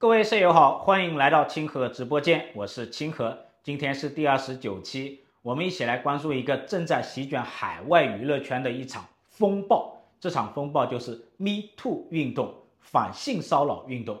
[0.00, 3.36] 各位舍友好，欢迎来到清河直播间，我是清河。
[3.62, 10.02] 今天是第二十九期，我们一起来关注一个正在席卷海外娱乐圈的一场风暴。
[10.18, 14.18] 这场风暴就是 Me Too 运动，反性骚扰运动。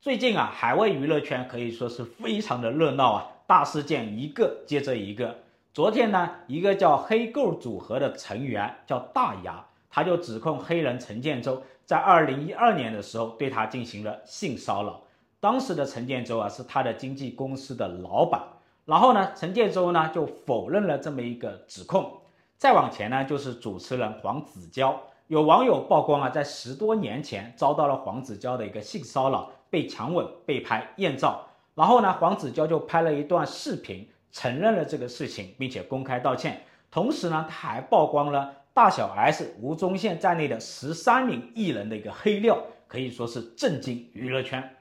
[0.00, 5.36] 最近啊，海外娱乐圈可以说是非常的热闹啊，大事件一个接着一个。
[5.74, 15.02] 昨天呢，一个叫黑 Girl 组合的成员叫大牙，他就指控黑人陈建州在二零一二年的时候对他进行了性骚扰。
[15.40, 18.42] 当时的陈建州啊是他的经纪公司的老板，
[18.84, 22.10] 然后呢，陈建州呢就否认了这么一个指控。
[22.56, 36.62] 再往前呢，就是主持人黄子佼，有网友曝光啊，在十多年前遭到了黄子佼的一个性骚扰，被强吻、被拍艳照，然后呢，黄子佼就拍了一段视频，承认了这个事情，并且公开道歉。
[36.90, 44.75] 同时呢，他还曝光了大小 S、吴宗宪在内的十三名艺人的一个黑料，可以说是震惊娱乐圈。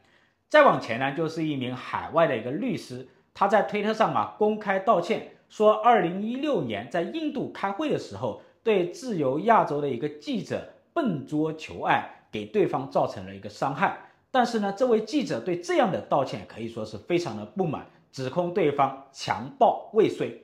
[0.55, 13.97] 再往前呢，就是一名海外的一个律师，他在推特上啊公开道歉，说二零一六年在印度开会的时候，对自由亚洲的一个记者笨拙求爱，给对方造成了一个伤害。
[14.31, 20.41] 但是呢，这位记者对这样的道歉可以说是非常的不满，指控对方强暴未遂。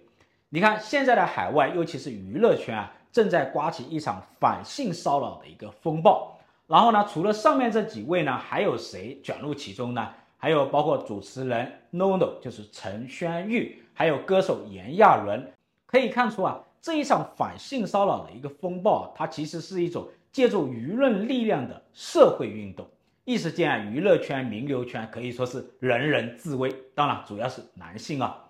[0.49, 6.37] 你看现在的海外，尤其是娱乐圈啊，正在刮起一场反性骚扰的一个风暴。
[6.71, 10.07] 然后呢，除了上面这几位呢，还有谁卷入其中呢？
[10.37, 15.51] 还有包括主持人 NONO，就是陈轩玉，还有歌手炎亚纶。
[15.85, 22.87] 可以看出啊，这一场反性骚扰的一个风暴，它其实是一种借助舆论力量的社会运动。
[23.25, 26.73] 一时间啊，娱乐圈、名流圈可以说是人人自危。
[26.95, 28.45] 当然，主要是男性啊。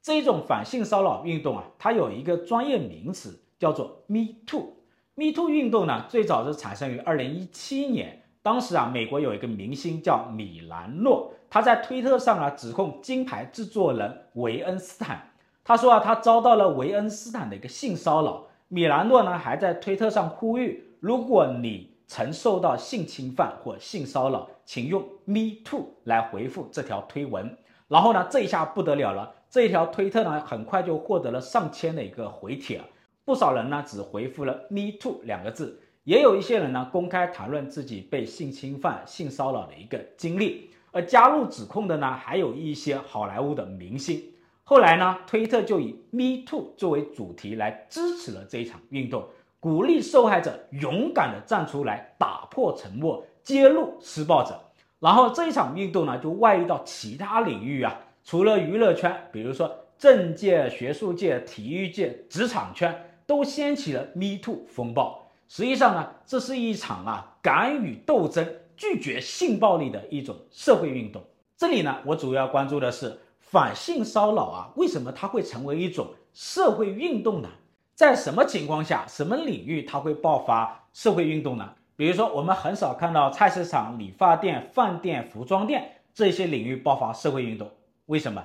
[0.00, 4.72] 这种反性骚扰运动啊，它有一个专业名词叫做 Me Too。
[5.18, 8.22] Me Too 运动呢，最早是产生于二零一七年。
[8.40, 15.20] 当时啊，美国有一个明星叫米兰诺，他在推特上啊指控金牌制作人韦恩斯坦。
[15.64, 18.46] 他说啊，他遭到了韦恩斯坦的一个性骚扰。
[18.68, 27.58] 米兰诺呢还在推特上呼吁，如果你曾受到性侵犯或性骚扰，请用 Me Too 来回复这条推文。
[27.88, 32.80] 然后呢，这一下不得了了，这一条推特呢很快就获得了上千的一个回帖。
[33.28, 44.18] 不少人呢只回复了 “me too” 两个字，也有一些人呢公开谈论自己被性侵犯、性骚扰的一个经历，而加入指控的呢还有一些好莱坞的明星。
[44.64, 49.22] 后来呢，推特就以 “me too” 作为主题来支持了这一场运动，
[49.60, 54.58] 鼓励受害者勇敢地站出来，打破沉默，揭露施暴者。
[55.00, 57.94] 然后这一场运动呢就外溢到其他领域啊，
[58.24, 63.04] 除了娱乐圈，比如说政界、学术界、体育界、职场圈。
[63.28, 65.30] 都掀起了 Me Too 风暴。
[65.48, 71.22] 实际上呢，这是一场啊敢于斗争、拒绝性暴力的一种社会运动。
[71.54, 77.50] 这里呢，我主要关注的是反性骚扰啊，为什么它会成为一种社会运动呢？
[77.94, 81.70] 在什么情况下、什么领域它会爆发社会运动呢？
[81.96, 87.70] 比如说，我们很少看到菜市场、理发店、饭店、服装店这些领域爆发社会运动，
[88.06, 88.42] 为什么？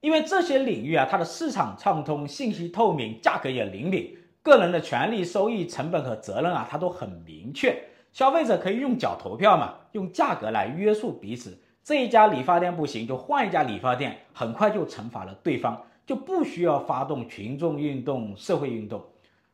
[0.00, 4.16] 因为这些领域啊，它的市场畅通、信息透明、价格也灵敏。
[4.42, 7.80] 个人的权利、收益、成本和责任啊，它都很明确。
[8.10, 11.56] 消费者可以用脚投票嘛，用价格来约束彼此。
[11.84, 19.00] 这一家理发店不行，就换一家理发店，很快就惩罚了对方，就不需要发动群众运动、社会运动。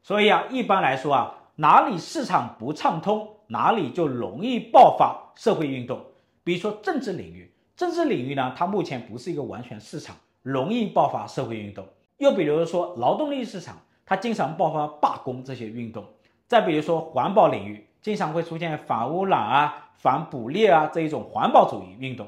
[0.03, 6.00] 所以啊，一般来说啊，哪里市场不畅通，哪里就容易爆发社会运动。
[6.43, 11.87] 比如说政治领域，政治领域呢，它目前不是一个完全市场，容易爆发社会运动。
[12.16, 13.76] 又比如说劳动力市场。
[14.09, 16.03] 它经常爆发罢工这些运动，
[16.47, 22.27] 再比如说环保领域，经常会出现反污染啊、反捕猎啊这一种环保主义运动。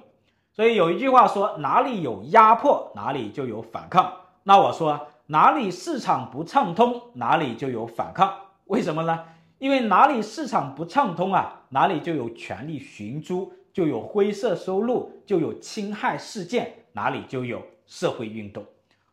[0.52, 4.12] 所以有一句话说，哪里有压迫，哪里就有反抗。
[4.42, 8.30] 那我说，哪里市场不畅通，哪里就有反抗。
[8.66, 9.24] 为什么呢？
[9.56, 18.62] 因为哪里市场不畅通啊，哪里就有权力寻租，就有灰色收入，就有侵害事件，哪里就有社会运动。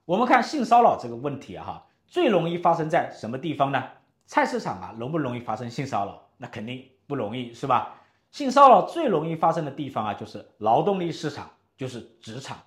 [0.03, 1.83] 我们看性骚扰这个问题啊，哈。
[2.07, 3.83] 最容易发生在什么地方呢？
[4.25, 6.21] 菜市场啊，容不容易发生性骚扰？
[6.37, 7.95] 那肯定不容易，是吧？
[8.31, 12.57] 性骚扰最容易发生的地方啊，就是劳动力市场，就是职场。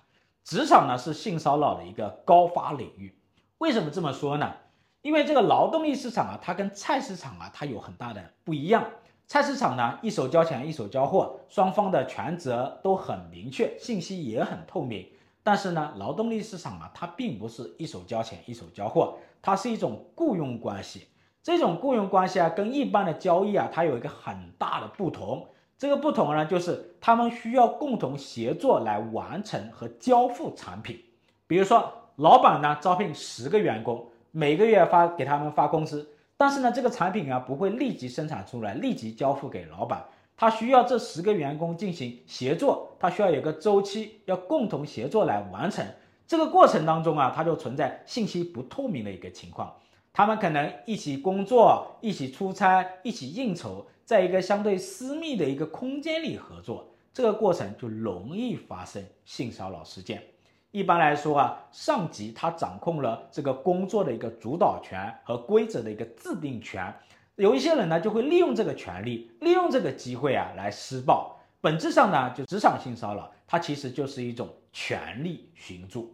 [0.43, 3.15] 职场呢是性骚扰的一个高发领域。
[3.59, 4.53] 为什么这么说呢？
[5.01, 8.83] 因为这个劳动力市场啊，它跟菜市场啊，它有很大的不一样。
[9.27, 15.07] 菜市场呢，一手交钱一手交货，双方的权责都很明确，信息也很透明。
[15.43, 21.07] 但是呢，劳动力市场啊，它并不是一手交钱一手交货，它是一种雇佣关系。
[21.43, 25.47] 这种雇佣关系啊，跟一般的交易啊，它有一个很大的不同。
[25.77, 30.99] 这个不同呢，就是他们需要共同协作来完成和交付产品。
[31.47, 40.05] 比如说，老板呢招聘十个员工，每个月发给他们发工资，但是呢，这个产品啊不会立即生产出来，立即交付给老板。
[40.37, 45.83] 他需要这十个员工进行协作，他需要有个周期，要共同协作来完成。
[46.31, 49.75] 这个过程当中啊，他就存在信息不透明的一个情况。
[50.13, 60.23] 他们可能一起工作、一起出差、一起应酬，在一个相对私密的一个空间里合作，这个过程就容易发生性骚扰事件。
[60.71, 66.95] 一般来说啊，上级他掌控了这个工作的一个主导权和规则的一个制定权。
[67.35, 71.37] 有一些人呢，就会利用这个权利，利用这个机会啊，来施暴。
[71.59, 76.09] 本质上呢，就职场性骚扰，它其实就是一种权力寻租。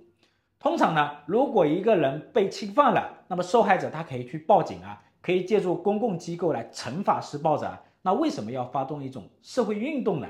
[0.59, 7.71] 通常呢，如果一个人被侵犯了，那么受害者他可以去报警啊，可以借助公共机构来惩罚施暴者。
[8.01, 10.27] 那为什么要发动一种社会运动呢？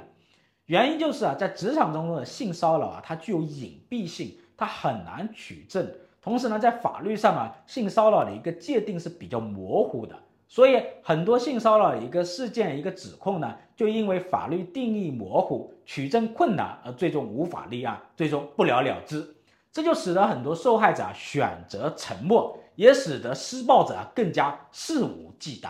[0.66, 5.90] 原因就是啊，在职场中的性骚扰啊，它具有隐蔽性，它很难取证。
[6.22, 10.14] 同时呢，在法律上啊，性骚扰的一个界定是比较模糊的。
[10.50, 19.37] 所以很多性骚扰的一个事件、一个指控呢，就因为法律定义模糊、取证困难而最终无法立案，最终不了了之。
[19.78, 25.70] 这就使得很多受害者啊选择沉默，也使得施暴者啊更加肆无忌惮。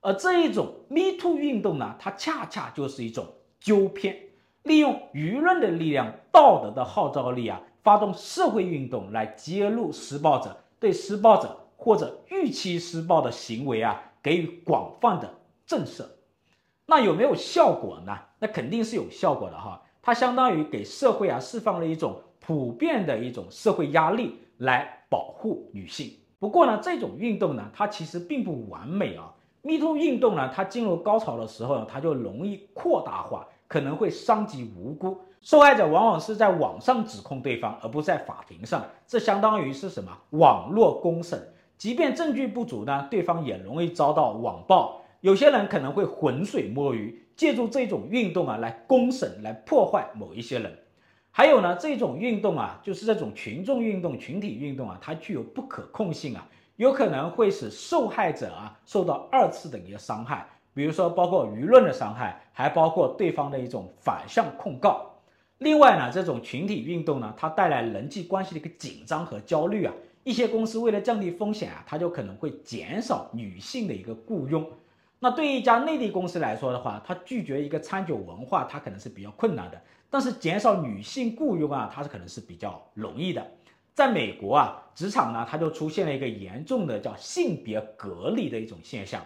[0.00, 3.26] 而这一种 Me Too 运动呢，它恰恰就是一种
[3.58, 4.16] 纠偏，
[4.62, 14.00] 利用舆论的力量、道德的号召力啊，发动社会运动来揭露施暴者，对施暴者或者预期施暴的行为啊。
[14.22, 15.34] 给予广泛的
[15.66, 16.04] 震慑，
[16.86, 18.16] 那有没有效果呢？
[18.38, 26.10] 那肯定是有效果的哈，它相当于给社会啊释放了一种普遍的一种社会压力来保护女性。
[26.38, 29.34] 不过呢，这种运动呢，它其实并不完美啊。
[29.60, 35.18] Me Too 运动呢，它进入高潮的时候呢，它就容易扩大化，可能会伤及无辜。
[35.42, 40.10] 受害者往往是在网上指控对方，而不是在法庭上，这相当于是什么？
[40.30, 41.38] 网络公审。
[41.76, 45.02] 即便证据不足呢，对方也容易遭到网暴。
[45.20, 50.78] 有些人可能会浑水摸鱼，借助这种运动啊来公审、来破坏某一些人。
[51.30, 56.44] 还有呢，这种运动啊，就是这种群众运动、群体运动啊，它具有不可控性啊，
[56.76, 60.44] 有可能会使受害者啊受到二次的一个伤害，
[60.74, 65.06] 比如说包括舆论的伤害，还包括对方的一种反向控告。
[65.58, 69.94] 另外呢，这种群体运动呢，它带来人际关系的一个紧张和焦虑啊。
[70.24, 74.68] 一些公司为了降低风险啊，它就可能会减少女性的一个雇佣。
[75.20, 79.80] 那对于一家内地公司来说的话，它拒绝一个餐酒文化，它可能是比较困难的。
[80.10, 83.46] 但是减少女性雇佣啊，它是可能是比较容易的。
[83.94, 89.20] 在美国啊，职场呢，它就出现了一个严重的叫性别隔离的一种现象。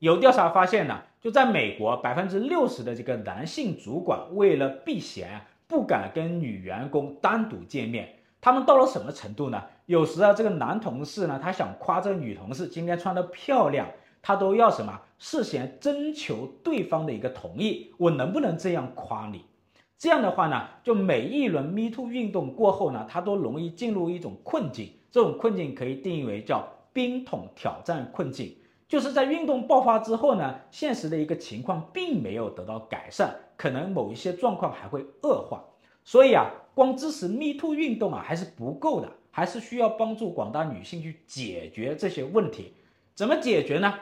[0.00, 8.16] 有调查发现呢，就在美国，百分之六十的这个男性主管为了避嫌，不敢跟女员工单独见面。
[8.40, 9.60] 他们到了什么程度呢？
[9.86, 13.88] 有时啊，这个男同事呢，他想夸这个女同事今天穿得漂亮，
[14.22, 19.44] 他都要什么事先征求对方的一个同意，我能不能这样夸你？
[19.96, 24.90] 这样的话呢，就每一轮 Me Too 运动过后呢，他都容易进入一种困境。
[25.10, 28.54] 这种困境可以定义为叫冰桶挑战困境，
[28.86, 35.64] 就是在运动爆发之后呢，现实的一个情况并没有得到改善，可能某一些状况还会恶化。
[36.04, 42.74] 所以啊，光支持 Me Too 运动啊还是不够的，还是需要帮助广大女性去解决这些问题。
[43.18, 43.94] 怎么解决呢？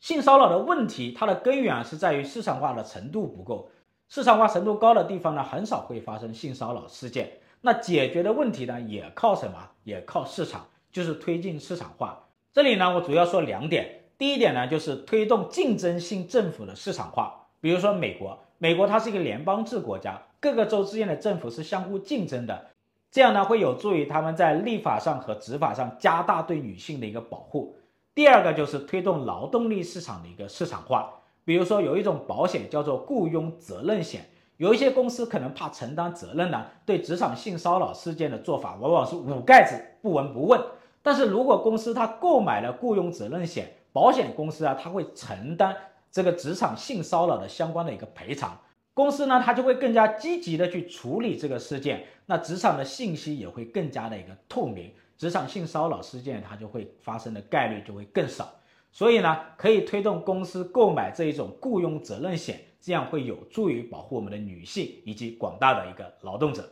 [0.00, 3.68] 性骚扰的问题，它的根源是在于市场化的程度不够。
[4.08, 7.30] 市场化程度高的地方呢，很少会发生性骚扰事件。
[7.60, 9.58] 那解决的问题呢，也靠什么？
[9.84, 12.24] 也靠市场，就是推进市场化。
[12.50, 14.04] 这里呢，我主要说两点。
[14.16, 17.48] 第一点呢，就是推动竞争性政府的市场化。
[17.60, 20.18] 比如说美国，美国它是一个联邦制国家。
[20.40, 22.70] 各个州之间的政府是相互竞争的，
[23.10, 27.76] 这样呢会有助于他们在立法上和执法上加大对女性的一个保护。
[28.14, 31.10] 第二个就是推动劳动力市场的一个市场化，
[31.44, 34.28] 比如说有一种保险叫做雇佣责任险，
[34.58, 40.60] 有一些公司可能怕承担责任呢，对职场性骚扰事件的做法往往是捂盖子不闻不问。
[41.02, 45.74] 但是如果公司它购买了雇佣责任险，保险公司啊它会承担
[46.10, 48.60] 这个职场性骚扰的相关的一个赔偿。
[48.94, 54.92] 公司呢，它就会更加积极的去处理这个事件，那职场的信息也会更加的一个透明，
[55.22, 58.52] 职场性骚扰事件它就会发生的概率就会更少，
[58.90, 66.68] 所以呢，可以推动公司购买这一种雇佣责任险，这样会有助于保护我们的女性以及广大的一个劳动者。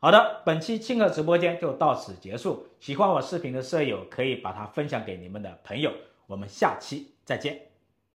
[0.00, 5.92] 好的，本期清河直播间就到此结束，喜欢我视频的舍友可以把它分享给你们的朋友，
[6.26, 7.71] 我们下期再见。